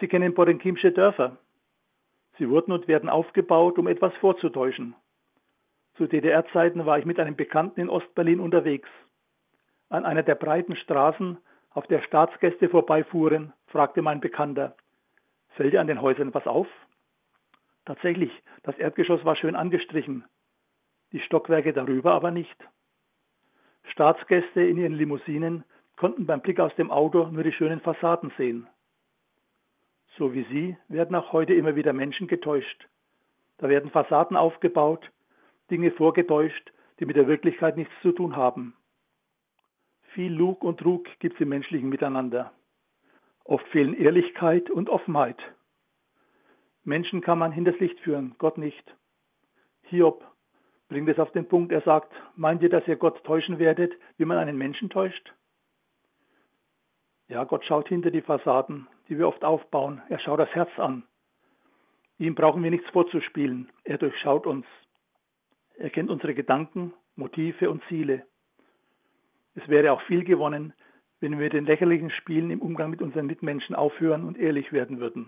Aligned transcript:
Sie 0.00 0.08
kennen 0.08 0.34
Borenkimsche 0.34 0.92
Dörfer. 0.92 1.38
Sie 2.38 2.48
wurden 2.48 2.72
und 2.72 2.86
werden 2.86 3.08
aufgebaut, 3.08 3.78
um 3.78 3.88
etwas 3.88 4.14
vorzutäuschen. 4.16 4.94
Zu 5.96 6.06
DDR-Zeiten 6.06 6.86
war 6.86 6.98
ich 6.98 7.04
mit 7.04 7.18
einem 7.18 7.34
Bekannten 7.34 7.80
in 7.80 7.88
Ostberlin 7.88 8.38
unterwegs. 8.38 8.88
An 9.88 10.04
einer 10.04 10.22
der 10.22 10.36
breiten 10.36 10.76
Straßen, 10.76 11.38
auf 11.70 11.86
der 11.88 12.02
Staatsgäste 12.02 12.68
vorbeifuhren, 12.68 13.52
fragte 13.66 14.02
mein 14.02 14.20
Bekannter, 14.20 14.76
fällt 15.50 15.72
dir 15.72 15.80
an 15.80 15.88
den 15.88 16.00
Häusern 16.00 16.32
was 16.32 16.46
auf? 16.46 16.68
Tatsächlich, 17.84 18.30
das 18.62 18.78
Erdgeschoss 18.78 19.24
war 19.24 19.34
schön 19.34 19.56
angestrichen, 19.56 20.24
die 21.12 21.20
Stockwerke 21.20 21.72
darüber 21.72 22.12
aber 22.12 22.30
nicht. 22.30 22.56
Staatsgäste 23.84 24.60
in 24.60 24.76
ihren 24.76 24.92
Limousinen 24.92 25.64
konnten 25.96 26.26
beim 26.26 26.42
Blick 26.42 26.60
aus 26.60 26.74
dem 26.76 26.90
Auto 26.90 27.28
nur 27.28 27.42
die 27.42 27.52
schönen 27.52 27.80
Fassaden 27.80 28.30
sehen. 28.36 28.68
So 30.18 30.34
wie 30.34 30.42
Sie 30.50 30.76
werden 30.88 31.14
auch 31.14 31.32
heute 31.32 31.54
immer 31.54 31.76
wieder 31.76 31.92
Menschen 31.92 32.26
getäuscht. 32.26 32.88
Da 33.58 33.68
werden 33.68 33.90
Fassaden 33.90 34.36
aufgebaut, 34.36 35.08
Dinge 35.70 35.92
vorgetäuscht, 35.92 36.72
die 36.98 37.06
mit 37.06 37.14
der 37.14 37.28
Wirklichkeit 37.28 37.76
nichts 37.76 37.94
zu 38.02 38.10
tun 38.10 38.34
haben. 38.34 38.74
Viel 40.14 40.32
Lug 40.32 40.64
und 40.64 40.80
Trug 40.80 41.06
gibt 41.20 41.36
es 41.36 41.40
im 41.40 41.50
menschlichen 41.50 41.88
Miteinander. 41.88 42.52
Oft 43.44 43.66
fehlen 43.68 43.94
Ehrlichkeit 43.94 44.70
und 44.70 44.90
Offenheit. 44.90 45.38
Menschen 46.82 47.20
kann 47.20 47.38
man 47.38 47.52
hinters 47.52 47.78
Licht 47.78 48.00
führen, 48.00 48.34
Gott 48.38 48.58
nicht. 48.58 48.96
Hiob 49.84 50.24
bringt 50.88 51.08
es 51.08 51.20
auf 51.20 51.30
den 51.30 51.46
Punkt, 51.46 51.70
er 51.70 51.82
sagt, 51.82 52.12
meint 52.34 52.62
ihr, 52.62 52.70
dass 52.70 52.88
ihr 52.88 52.96
Gott 52.96 53.22
täuschen 53.22 53.60
werdet, 53.60 53.94
wie 54.16 54.24
man 54.24 54.38
einen 54.38 54.58
Menschen 54.58 54.90
täuscht? 54.90 55.32
Ja, 57.28 57.44
Gott 57.44 57.64
schaut 57.64 57.88
hinter 57.88 58.10
die 58.10 58.22
Fassaden, 58.22 58.88
die 59.08 59.18
wir 59.18 59.28
oft 59.28 59.44
aufbauen. 59.44 60.02
Er 60.08 60.18
schaut 60.18 60.40
das 60.40 60.54
Herz 60.54 60.70
an. 60.78 61.04
Ihm 62.18 62.34
brauchen 62.34 62.62
wir 62.62 62.70
nichts 62.70 62.88
vorzuspielen. 62.90 63.70
Er 63.84 63.98
durchschaut 63.98 64.46
uns. 64.46 64.66
Er 65.76 65.90
kennt 65.90 66.10
unsere 66.10 66.34
Gedanken, 66.34 66.92
Motive 67.16 67.70
und 67.70 67.82
Ziele. 67.88 68.24
Es 69.54 69.66
wäre 69.68 69.92
auch 69.92 70.02
viel 70.02 70.24
gewonnen, 70.24 70.72
wenn 71.20 71.38
wir 71.38 71.50
den 71.50 71.66
lächerlichen 71.66 72.10
Spielen 72.10 72.50
im 72.50 72.62
Umgang 72.62 72.90
mit 72.90 73.02
unseren 73.02 73.26
Mitmenschen 73.26 73.74
aufhören 73.74 74.24
und 74.24 74.38
ehrlich 74.38 74.72
werden 74.72 75.00
würden. 75.00 75.26